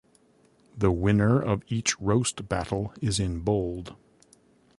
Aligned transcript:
The 0.75 0.89
winner 0.91 1.39
of 1.39 1.61
each 1.67 1.99
roast 2.01 2.49
battle 2.49 2.91
is 3.03 3.19
in 3.19 3.41
bold. 3.41 3.95